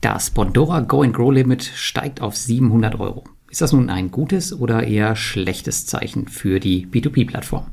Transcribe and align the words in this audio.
Das 0.00 0.30
Bondora 0.30 0.80
Go 0.80 1.02
and 1.02 1.12
Grow 1.12 1.32
Limit 1.32 1.64
steigt 1.64 2.20
auf 2.20 2.36
700 2.36 3.00
Euro. 3.00 3.24
Ist 3.50 3.60
das 3.60 3.72
nun 3.72 3.90
ein 3.90 4.10
gutes 4.10 4.52
oder 4.52 4.84
eher 4.84 5.16
schlechtes 5.16 5.86
Zeichen 5.86 6.28
für 6.28 6.60
die 6.60 6.86
P2P-Plattform? 6.86 7.66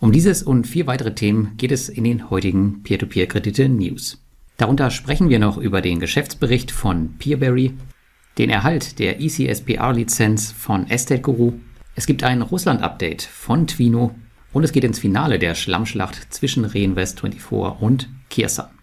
Um 0.00 0.12
dieses 0.12 0.42
und 0.42 0.66
vier 0.66 0.86
weitere 0.86 1.14
Themen 1.14 1.52
geht 1.56 1.72
es 1.72 1.88
in 1.88 2.04
den 2.04 2.30
heutigen 2.30 2.82
Peer-to-Peer-Kredite-News. 2.82 4.22
Darunter 4.56 4.90
sprechen 4.90 5.28
wir 5.28 5.38
noch 5.38 5.58
über 5.58 5.82
den 5.82 6.00
Geschäftsbericht 6.00 6.70
von 6.70 7.18
Peerberry, 7.18 7.74
den 8.38 8.50
Erhalt 8.50 8.98
der 8.98 9.20
ECSPR-Lizenz 9.20 10.52
von 10.52 10.88
Estate 10.88 11.20
Guru, 11.20 11.54
es 11.98 12.04
gibt 12.04 12.24
ein 12.24 12.42
Russland-Update 12.42 13.22
von 13.22 13.66
Twino 13.66 14.14
und 14.52 14.64
es 14.64 14.72
geht 14.72 14.84
ins 14.84 14.98
Finale 14.98 15.38
der 15.38 15.54
Schlammschlacht 15.54 16.32
zwischen 16.32 16.66
Reinvest24 16.66 17.78
und 17.80 18.10
Kirsan. 18.28 18.75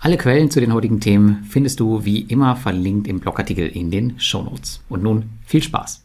Alle 0.00 0.16
Quellen 0.16 0.48
zu 0.48 0.60
den 0.60 0.72
heutigen 0.72 1.00
Themen 1.00 1.42
findest 1.42 1.80
du 1.80 2.04
wie 2.04 2.20
immer 2.20 2.54
verlinkt 2.54 3.08
im 3.08 3.18
Blogartikel 3.18 3.66
in 3.66 3.90
den 3.90 4.20
Shownotes. 4.20 4.80
Und 4.88 5.02
nun 5.02 5.24
viel 5.44 5.60
Spaß! 5.60 6.04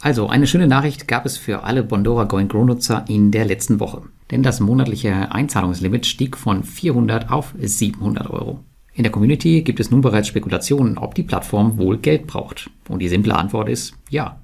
Also, 0.00 0.28
eine 0.28 0.48
schöne 0.48 0.66
Nachricht 0.66 1.06
gab 1.06 1.24
es 1.24 1.36
für 1.36 1.62
alle 1.62 1.84
Bondora 1.84 2.24
Go 2.24 2.44
Grow 2.44 2.66
Nutzer 2.66 3.04
in 3.08 3.30
der 3.30 3.44
letzten 3.44 3.78
Woche. 3.78 4.02
Denn 4.32 4.42
das 4.42 4.58
monatliche 4.58 5.30
Einzahlungslimit 5.30 6.04
stieg 6.04 6.36
von 6.36 6.64
400 6.64 7.30
auf 7.30 7.54
700 7.60 8.28
Euro. 8.28 8.64
In 8.94 9.04
der 9.04 9.12
Community 9.12 9.62
gibt 9.62 9.78
es 9.78 9.92
nun 9.92 10.00
bereits 10.00 10.26
Spekulationen, 10.26 10.98
ob 10.98 11.14
die 11.14 11.22
Plattform 11.22 11.78
wohl 11.78 11.98
Geld 11.98 12.26
braucht. 12.26 12.70
Und 12.88 12.98
die 12.98 13.08
simple 13.08 13.36
Antwort 13.36 13.68
ist 13.68 13.94
ja. 14.10 14.40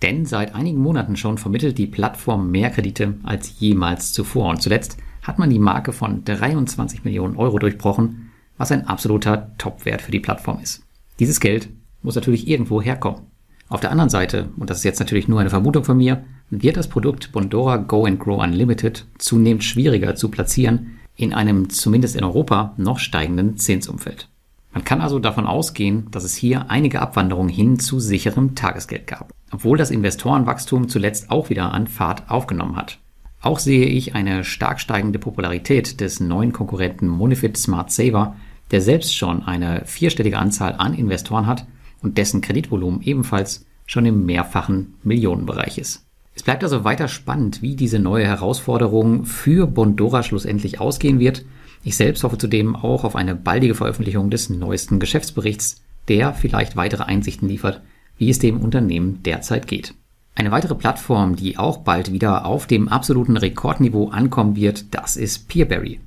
Denn 0.00 0.24
seit 0.24 0.54
einigen 0.54 0.80
Monaten 0.80 1.16
schon 1.16 1.36
vermittelt 1.36 1.76
die 1.76 1.86
Plattform 1.86 2.50
mehr 2.50 2.70
Kredite 2.70 3.16
als 3.22 3.60
jemals 3.60 4.14
zuvor. 4.14 4.48
Und 4.48 4.62
zuletzt 4.62 4.96
hat 5.20 5.38
man 5.38 5.50
die 5.50 5.58
Marke 5.58 5.92
von 5.92 6.24
23 6.24 7.04
Millionen 7.04 7.36
Euro 7.36 7.58
durchbrochen 7.58 8.29
was 8.60 8.70
ein 8.70 8.86
absoluter 8.86 9.52
Topwert 9.56 10.02
für 10.02 10.12
die 10.12 10.20
Plattform 10.20 10.60
ist. 10.62 10.82
Dieses 11.18 11.40
Geld 11.40 11.70
muss 12.02 12.14
natürlich 12.14 12.46
irgendwo 12.46 12.82
herkommen. 12.82 13.22
Auf 13.70 13.80
der 13.80 13.90
anderen 13.90 14.10
Seite, 14.10 14.50
und 14.58 14.68
das 14.68 14.78
ist 14.78 14.84
jetzt 14.84 15.00
natürlich 15.00 15.28
nur 15.28 15.40
eine 15.40 15.48
Vermutung 15.48 15.82
von 15.82 15.96
mir, 15.96 16.24
wird 16.50 16.76
das 16.76 16.86
Produkt 16.86 17.32
Bondora 17.32 17.78
Go 17.78 18.04
and 18.04 18.20
Grow 18.20 18.38
Unlimited 18.38 19.06
zunehmend 19.16 19.64
schwieriger 19.64 20.14
zu 20.14 20.28
platzieren 20.28 20.98
in 21.16 21.32
einem 21.32 21.70
zumindest 21.70 22.16
in 22.16 22.22
Europa 22.22 22.74
noch 22.76 22.98
steigenden 22.98 23.56
Zinsumfeld. 23.56 24.28
Man 24.74 24.84
kann 24.84 25.00
also 25.00 25.18
davon 25.20 25.46
ausgehen, 25.46 26.08
dass 26.10 26.24
es 26.24 26.34
hier 26.34 26.70
einige 26.70 27.00
Abwanderungen 27.00 27.48
hin 27.48 27.78
zu 27.78 27.98
sicherem 27.98 28.56
Tagesgeld 28.56 29.06
gab, 29.06 29.32
obwohl 29.50 29.78
das 29.78 29.90
Investorenwachstum 29.90 30.90
zuletzt 30.90 31.30
auch 31.30 31.48
wieder 31.48 31.72
an 31.72 31.86
Fahrt 31.86 32.30
aufgenommen 32.30 32.76
hat. 32.76 32.98
Auch 33.40 33.58
sehe 33.58 33.86
ich 33.86 34.14
eine 34.14 34.44
stark 34.44 34.80
steigende 34.80 35.18
Popularität 35.18 36.02
des 36.02 36.20
neuen 36.20 36.52
Konkurrenten 36.52 37.08
Monifit 37.08 37.56
Smart 37.56 37.90
Saver 37.90 38.36
der 38.70 38.80
selbst 38.80 39.16
schon 39.16 39.42
eine 39.42 39.82
vierstellige 39.84 40.38
Anzahl 40.38 40.74
an 40.78 40.94
Investoren 40.94 41.46
hat 41.46 41.66
und 42.02 42.18
dessen 42.18 42.40
Kreditvolumen 42.40 43.02
ebenfalls 43.02 43.66
schon 43.86 44.06
im 44.06 44.24
mehrfachen 44.24 44.94
Millionenbereich 45.02 45.78
ist. 45.78 46.04
Es 46.34 46.42
bleibt 46.42 46.62
also 46.62 46.84
weiter 46.84 47.08
spannend, 47.08 47.60
wie 47.60 47.74
diese 47.74 47.98
neue 47.98 48.26
Herausforderung 48.26 49.24
für 49.24 49.66
Bondora 49.66 50.22
schlussendlich 50.22 50.80
ausgehen 50.80 51.18
wird. 51.18 51.44
Ich 51.82 51.96
selbst 51.96 52.22
hoffe 52.22 52.38
zudem 52.38 52.76
auch 52.76 53.04
auf 53.04 53.16
eine 53.16 53.34
baldige 53.34 53.74
Veröffentlichung 53.74 54.30
des 54.30 54.48
neuesten 54.48 55.00
Geschäftsberichts, 55.00 55.82
der 56.08 56.32
vielleicht 56.32 56.76
weitere 56.76 57.02
Einsichten 57.02 57.48
liefert, 57.48 57.82
wie 58.16 58.30
es 58.30 58.38
dem 58.38 58.60
Unternehmen 58.60 59.22
derzeit 59.24 59.66
geht. 59.66 59.94
Eine 60.34 60.52
weitere 60.52 60.74
Plattform, 60.74 61.36
die 61.36 61.58
auch 61.58 61.78
bald 61.78 62.12
wieder 62.12 62.46
auf 62.46 62.66
dem 62.66 62.88
absoluten 62.88 63.36
Rekordniveau 63.36 64.08
ankommen 64.08 64.56
wird, 64.56 64.94
das 64.94 65.16
ist 65.16 65.48
Peerberry. 65.48 66.00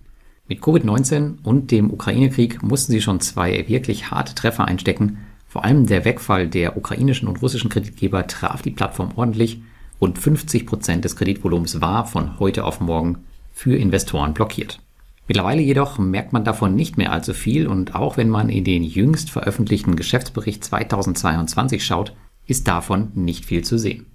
Mit 0.49 0.59
Covid-19 0.59 1.37
und 1.43 1.71
dem 1.71 1.89
Ukraine-Krieg 1.89 2.61
mussten 2.61 2.91
sie 2.91 3.01
schon 3.01 3.21
zwei 3.21 3.65
wirklich 3.69 4.11
harte 4.11 4.35
Treffer 4.35 4.65
einstecken. 4.65 5.19
Vor 5.47 5.63
allem 5.63 5.85
der 5.85 6.03
Wegfall 6.03 6.49
der 6.49 6.75
ukrainischen 6.75 7.29
und 7.29 7.41
russischen 7.41 7.69
Kreditgeber 7.69 8.27
traf 8.27 8.61
die 8.61 8.71
Plattform 8.71 9.11
ordentlich. 9.15 9.61
Rund 10.01 10.19
50 10.19 10.65
Prozent 10.65 11.05
des 11.05 11.15
Kreditvolumens 11.15 11.79
war 11.79 12.05
von 12.05 12.39
heute 12.39 12.65
auf 12.65 12.81
morgen 12.81 13.19
für 13.53 13.77
Investoren 13.77 14.33
blockiert. 14.33 14.79
Mittlerweile 15.29 15.61
jedoch 15.61 15.97
merkt 15.97 16.33
man 16.33 16.43
davon 16.43 16.75
nicht 16.75 16.97
mehr 16.97 17.13
allzu 17.13 17.33
viel 17.33 17.67
und 17.67 17.95
auch 17.95 18.17
wenn 18.17 18.29
man 18.29 18.49
in 18.49 18.65
den 18.65 18.83
jüngst 18.83 19.29
veröffentlichten 19.29 19.95
Geschäftsbericht 19.95 20.61
2022 20.61 21.85
schaut, 21.85 22.13
ist 22.47 22.67
davon 22.67 23.11
nicht 23.15 23.45
viel 23.45 23.63
zu 23.63 23.77
sehen. 23.77 24.07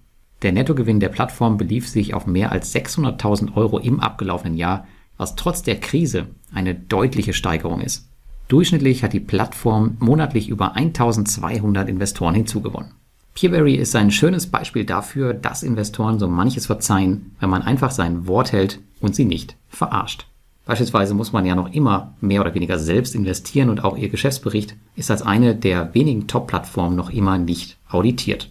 Der 0.42 0.52
Nettogewinn 0.52 1.00
der 1.00 1.08
Plattform 1.08 1.56
belief 1.56 1.88
sich 1.88 2.12
auf 2.12 2.26
mehr 2.26 2.52
als 2.52 2.74
600.000 2.74 3.56
Euro 3.56 3.78
im 3.78 4.00
abgelaufenen 4.00 4.58
Jahr 4.58 4.86
was 5.18 5.36
trotz 5.36 5.62
der 5.62 5.78
Krise 5.78 6.28
eine 6.54 6.74
deutliche 6.74 7.34
Steigerung 7.34 7.82
ist. 7.82 8.08
Durchschnittlich 8.48 9.02
hat 9.02 9.12
die 9.12 9.20
Plattform 9.20 9.98
monatlich 10.00 10.48
über 10.48 10.74
1200 10.74 11.86
Investoren 11.88 12.34
hinzugewonnen. 12.34 12.92
Peerberry 13.34 13.74
ist 13.74 13.94
ein 13.94 14.10
schönes 14.10 14.46
Beispiel 14.46 14.84
dafür, 14.84 15.34
dass 15.34 15.62
Investoren 15.62 16.18
so 16.18 16.26
manches 16.26 16.66
verzeihen, 16.66 17.36
wenn 17.40 17.50
man 17.50 17.62
einfach 17.62 17.90
sein 17.90 18.26
Wort 18.26 18.52
hält 18.52 18.80
und 19.00 19.14
sie 19.14 19.26
nicht 19.26 19.54
verarscht. 19.68 20.26
Beispielsweise 20.64 21.14
muss 21.14 21.32
man 21.32 21.46
ja 21.46 21.54
noch 21.54 21.72
immer 21.72 22.14
mehr 22.20 22.40
oder 22.40 22.54
weniger 22.54 22.78
selbst 22.78 23.14
investieren 23.14 23.70
und 23.70 23.84
auch 23.84 23.96
ihr 23.96 24.08
Geschäftsbericht 24.08 24.76
ist 24.96 25.10
als 25.10 25.22
eine 25.22 25.54
der 25.54 25.94
wenigen 25.94 26.26
Top-Plattformen 26.26 26.96
noch 26.96 27.10
immer 27.10 27.38
nicht 27.38 27.78
auditiert. 27.88 28.50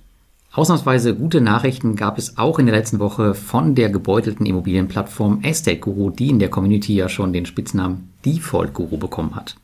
Ausnahmsweise 0.51 1.13
gute 1.13 1.39
Nachrichten 1.39 1.95
gab 1.95 2.17
es 2.17 2.37
auch 2.37 2.57
in 2.57 2.65
der 2.65 2.75
letzten 2.75 2.99
Woche 2.99 3.35
von 3.35 3.75
der 3.75 3.89
gebeutelten 3.89 4.45
Immobilienplattform 4.45 5.41
Estate 5.43 5.77
Guru, 5.77 6.09
die 6.09 6.29
in 6.29 6.39
der 6.39 6.49
Community 6.49 6.95
ja 6.95 7.09
schon 7.09 7.33
den 7.33 7.45
Spitznamen 7.45 8.09
Default 8.25 8.73
Guru 8.73 8.97
bekommen 8.97 9.35
hat. 9.35 9.55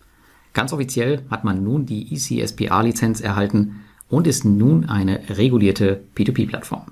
Ganz 0.53 0.71
offiziell 0.71 1.23
hat 1.31 1.43
man 1.43 1.63
nun 1.63 1.87
die 1.87 2.13
ECSPA-Lizenz 2.13 3.21
erhalten 3.21 3.81
und 4.07 4.27
ist 4.27 4.45
nun 4.45 4.85
eine 4.85 5.21
regulierte 5.29 6.03
P2P-Plattform. 6.15 6.83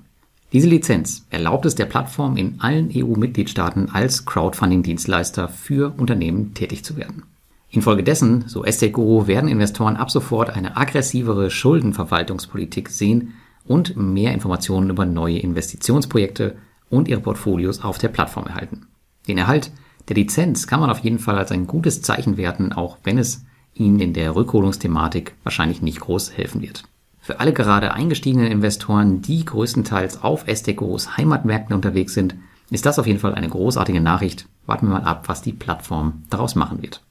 Diese 0.52 0.68
Lizenz 0.68 1.24
erlaubt 1.30 1.64
es 1.64 1.76
der 1.76 1.86
Plattform 1.86 2.36
in 2.36 2.60
allen 2.60 2.90
EU-Mitgliedstaaten 2.94 3.88
als 3.90 4.26
Crowdfunding-Dienstleister 4.26 5.48
für 5.48 5.94
Unternehmen 5.96 6.54
tätig 6.54 6.84
zu 6.84 6.96
werden. 6.96 7.22
Infolgedessen, 7.70 8.44
so 8.48 8.64
Estate 8.64 8.92
Guru, 8.92 9.28
werden 9.28 9.48
Investoren 9.48 9.96
ab 9.96 10.10
sofort 10.10 10.50
eine 10.50 10.76
aggressivere 10.76 11.50
Schuldenverwaltungspolitik 11.50 12.90
sehen 12.90 13.34
und 13.66 13.96
mehr 13.96 14.32
Informationen 14.32 14.90
über 14.90 15.06
neue 15.06 15.38
Investitionsprojekte 15.38 16.56
und 16.90 17.08
ihre 17.08 17.20
Portfolios 17.20 17.82
auf 17.82 17.98
der 17.98 18.08
Plattform 18.08 18.46
erhalten. 18.46 18.86
Den 19.28 19.38
Erhalt 19.38 19.70
der 20.08 20.16
Lizenz 20.16 20.66
kann 20.66 20.80
man 20.80 20.90
auf 20.90 20.98
jeden 20.98 21.18
Fall 21.18 21.38
als 21.38 21.52
ein 21.52 21.66
gutes 21.66 22.02
Zeichen 22.02 22.36
werten, 22.36 22.72
auch 22.72 22.98
wenn 23.04 23.18
es 23.18 23.44
Ihnen 23.74 24.00
in 24.00 24.12
der 24.12 24.34
Rückholungsthematik 24.34 25.34
wahrscheinlich 25.44 25.80
nicht 25.80 26.00
groß 26.00 26.36
helfen 26.36 26.60
wird. 26.60 26.82
Für 27.20 27.40
alle 27.40 27.52
gerade 27.52 27.94
eingestiegenen 27.94 28.50
Investoren, 28.50 29.22
die 29.22 29.44
größtenteils 29.44 30.22
auf 30.22 30.48
Estecos 30.48 31.16
Heimatmärkten 31.16 31.74
unterwegs 31.74 32.14
sind, 32.14 32.34
ist 32.70 32.84
das 32.84 32.98
auf 32.98 33.06
jeden 33.06 33.20
Fall 33.20 33.34
eine 33.34 33.48
großartige 33.48 34.00
Nachricht. 34.00 34.48
Warten 34.66 34.88
wir 34.88 34.94
mal 34.94 35.04
ab, 35.04 35.28
was 35.28 35.40
die 35.40 35.52
Plattform 35.52 36.24
daraus 36.30 36.54
machen 36.54 36.82
wird. 36.82 37.02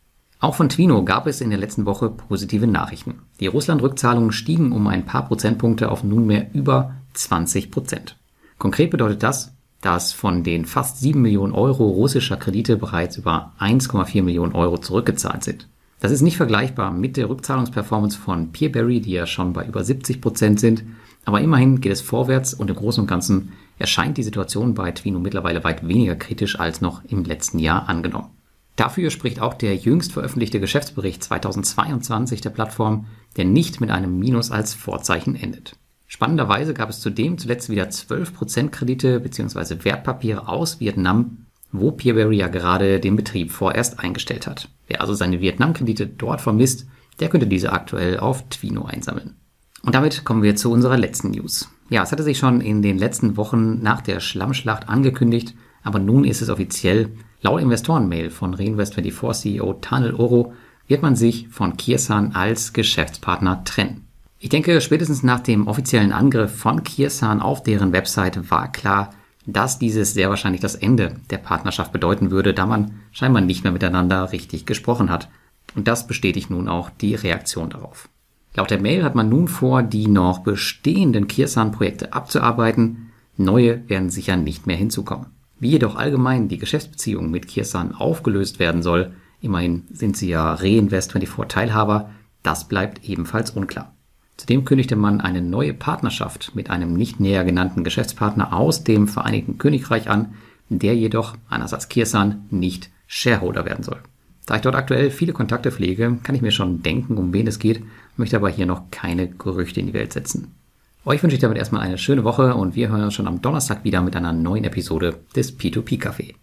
Auch 0.41 0.55
von 0.55 0.69
Twino 0.69 1.05
gab 1.05 1.27
es 1.27 1.39
in 1.39 1.51
der 1.51 1.59
letzten 1.59 1.85
Woche 1.85 2.09
positive 2.09 2.65
Nachrichten. 2.65 3.19
Die 3.39 3.45
Russland-Rückzahlungen 3.45 4.31
stiegen 4.31 4.71
um 4.71 4.87
ein 4.87 5.05
paar 5.05 5.27
Prozentpunkte 5.27 5.91
auf 5.91 6.03
nunmehr 6.03 6.47
über 6.53 6.95
20 7.13 7.69
Prozent. 7.69 8.17
Konkret 8.57 8.89
bedeutet 8.89 9.21
das, 9.21 9.53
dass 9.81 10.13
von 10.13 10.43
den 10.43 10.65
fast 10.65 10.99
7 10.99 11.21
Millionen 11.21 11.53
Euro 11.53 11.87
russischer 11.87 12.37
Kredite 12.37 12.77
bereits 12.77 13.17
über 13.17 13.53
1,4 13.59 14.23
Millionen 14.23 14.53
Euro 14.53 14.79
zurückgezahlt 14.79 15.43
sind. 15.43 15.67
Das 15.99 16.11
ist 16.11 16.23
nicht 16.23 16.37
vergleichbar 16.37 16.91
mit 16.91 17.17
der 17.17 17.29
Rückzahlungsperformance 17.29 18.17
von 18.17 18.51
Peerberry, 18.51 18.99
die 18.99 19.11
ja 19.11 19.27
schon 19.27 19.53
bei 19.53 19.67
über 19.67 19.83
70 19.83 20.21
Prozent 20.21 20.59
sind. 20.59 20.83
Aber 21.23 21.39
immerhin 21.41 21.81
geht 21.81 21.91
es 21.91 22.01
vorwärts 22.01 22.55
und 22.55 22.67
im 22.71 22.75
Großen 22.75 23.01
und 23.01 23.07
Ganzen 23.07 23.51
erscheint 23.77 24.17
die 24.17 24.23
Situation 24.23 24.73
bei 24.73 24.91
Twino 24.91 25.19
mittlerweile 25.19 25.63
weit 25.63 25.87
weniger 25.87 26.15
kritisch 26.15 26.59
als 26.59 26.81
noch 26.81 27.05
im 27.05 27.25
letzten 27.25 27.59
Jahr 27.59 27.87
angenommen. 27.87 28.29
Dafür 28.75 29.09
spricht 29.11 29.41
auch 29.41 29.53
der 29.53 29.75
jüngst 29.75 30.13
veröffentlichte 30.13 30.59
Geschäftsbericht 30.59 31.23
2022 31.23 32.41
der 32.41 32.49
Plattform, 32.49 33.05
der 33.37 33.45
nicht 33.45 33.81
mit 33.81 33.91
einem 33.91 34.17
Minus 34.17 34.51
als 34.51 34.73
Vorzeichen 34.73 35.35
endet. 35.35 35.75
Spannenderweise 36.07 36.73
gab 36.73 36.89
es 36.89 36.99
zudem 36.99 37.37
zuletzt 37.37 37.69
wieder 37.69 37.85
12% 37.85 38.69
Kredite 38.69 39.19
bzw. 39.19 39.85
Wertpapiere 39.85 40.47
aus 40.47 40.79
Vietnam, 40.79 41.45
wo 41.71 41.91
Peerberry 41.91 42.37
ja 42.37 42.47
gerade 42.47 42.99
den 42.99 43.15
Betrieb 43.15 43.51
vorerst 43.51 43.99
eingestellt 43.99 44.45
hat. 44.45 44.69
Wer 44.87 44.99
also 44.99 45.13
seine 45.13 45.39
Vietnam-Kredite 45.39 46.07
dort 46.07 46.41
vermisst, 46.41 46.85
der 47.19 47.29
könnte 47.29 47.47
diese 47.47 47.71
aktuell 47.71 48.19
auf 48.19 48.47
Twino 48.49 48.83
einsammeln. 48.85 49.35
Und 49.83 49.95
damit 49.95 50.25
kommen 50.25 50.43
wir 50.43 50.55
zu 50.55 50.71
unserer 50.71 50.97
letzten 50.97 51.31
News. 51.31 51.69
Ja, 51.89 52.03
es 52.03 52.11
hatte 52.11 52.23
sich 52.23 52.37
schon 52.37 52.61
in 52.61 52.81
den 52.81 52.97
letzten 52.97 53.37
Wochen 53.37 53.81
nach 53.81 54.01
der 54.01 54.19
Schlammschlacht 54.19 54.89
angekündigt, 54.89 55.55
aber 55.83 55.99
nun 55.99 56.25
ist 56.25 56.41
es 56.41 56.49
offiziell, 56.49 57.11
Laut 57.43 57.59
Investorenmail 57.59 58.29
von 58.29 58.55
Reinvest24 58.55 59.33
CEO 59.33 59.73
Tanel 59.73 60.13
Oro 60.13 60.53
wird 60.87 61.01
man 61.01 61.15
sich 61.15 61.47
von 61.49 61.75
Kirsan 61.75 62.35
als 62.35 62.73
Geschäftspartner 62.73 63.63
trennen. 63.63 64.05
Ich 64.37 64.49
denke, 64.49 64.79
spätestens 64.79 65.23
nach 65.23 65.39
dem 65.39 65.67
offiziellen 65.67 66.11
Angriff 66.11 66.55
von 66.55 66.83
Kirsan 66.83 67.41
auf 67.41 67.63
deren 67.63 67.93
Website 67.93 68.51
war 68.51 68.71
klar, 68.71 69.11
dass 69.47 69.79
dieses 69.79 70.13
sehr 70.13 70.29
wahrscheinlich 70.29 70.61
das 70.61 70.75
Ende 70.75 71.15
der 71.31 71.39
Partnerschaft 71.39 71.91
bedeuten 71.91 72.29
würde, 72.29 72.53
da 72.53 72.67
man 72.67 72.99
scheinbar 73.11 73.41
nicht 73.41 73.63
mehr 73.63 73.73
miteinander 73.73 74.31
richtig 74.31 74.67
gesprochen 74.67 75.09
hat. 75.09 75.27
Und 75.73 75.87
das 75.87 76.05
bestätigt 76.05 76.51
nun 76.51 76.67
auch 76.67 76.91
die 76.91 77.15
Reaktion 77.15 77.71
darauf. 77.71 78.07
Laut 78.53 78.69
der 78.69 78.81
Mail 78.81 79.03
hat 79.03 79.15
man 79.15 79.29
nun 79.29 79.47
vor, 79.47 79.81
die 79.81 80.07
noch 80.07 80.39
bestehenden 80.39 81.27
Kirsan-Projekte 81.27 82.13
abzuarbeiten. 82.13 83.11
Neue 83.37 83.87
werden 83.89 84.11
sicher 84.11 84.37
nicht 84.37 84.67
mehr 84.67 84.75
hinzukommen. 84.75 85.27
Wie 85.61 85.69
jedoch 85.69 85.95
allgemein 85.95 86.47
die 86.47 86.57
Geschäftsbeziehung 86.57 87.29
mit 87.29 87.47
Kirsan 87.47 87.93
aufgelöst 87.93 88.57
werden 88.57 88.81
soll, 88.81 89.13
immerhin 89.41 89.83
sind 89.93 90.17
sie 90.17 90.27
ja 90.27 90.55
Reinvest24 90.55 91.47
Teilhaber, 91.47 92.09
das 92.41 92.67
bleibt 92.67 93.07
ebenfalls 93.07 93.51
unklar. 93.51 93.93
Zudem 94.37 94.65
kündigte 94.65 94.95
man 94.95 95.21
eine 95.21 95.43
neue 95.43 95.75
Partnerschaft 95.75 96.55
mit 96.55 96.71
einem 96.71 96.95
nicht 96.95 97.19
näher 97.19 97.43
genannten 97.43 97.83
Geschäftspartner 97.83 98.53
aus 98.53 98.83
dem 98.83 99.07
Vereinigten 99.07 99.59
Königreich 99.59 100.09
an, 100.09 100.33
der 100.69 100.95
jedoch, 100.95 101.37
anders 101.47 101.75
als 101.75 101.89
Kirsan, 101.89 102.47
nicht 102.49 102.89
Shareholder 103.05 103.63
werden 103.63 103.83
soll. 103.83 103.99
Da 104.47 104.55
ich 104.55 104.61
dort 104.61 104.73
aktuell 104.73 105.11
viele 105.11 105.33
Kontakte 105.33 105.71
pflege, 105.71 106.17
kann 106.23 106.33
ich 106.33 106.41
mir 106.41 106.51
schon 106.51 106.81
denken, 106.81 107.17
um 107.17 107.33
wen 107.33 107.45
es 107.45 107.59
geht, 107.59 107.83
möchte 108.17 108.35
aber 108.35 108.49
hier 108.49 108.65
noch 108.65 108.89
keine 108.89 109.27
Gerüchte 109.27 109.79
in 109.79 109.85
die 109.85 109.93
Welt 109.93 110.11
setzen. 110.11 110.55
Euch 111.03 111.23
wünsche 111.23 111.35
ich 111.35 111.41
damit 111.41 111.57
erstmal 111.57 111.81
eine 111.81 111.97
schöne 111.97 112.23
Woche 112.23 112.53
und 112.53 112.75
wir 112.75 112.89
hören 112.89 113.03
uns 113.03 113.15
schon 113.15 113.27
am 113.27 113.41
Donnerstag 113.41 113.83
wieder 113.83 114.03
mit 114.03 114.15
einer 114.15 114.33
neuen 114.33 114.65
Episode 114.65 115.19
des 115.35 115.57
P2P 115.57 115.99
Café. 115.99 116.35